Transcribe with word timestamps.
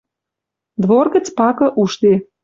Двор 0.81 1.05
гӹц 1.15 1.25
пакы 1.37 1.67
ужде. 1.81 2.13